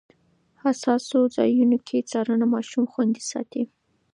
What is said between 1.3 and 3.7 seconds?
ځایونو کې څارنه ماشوم خوندي ساتي.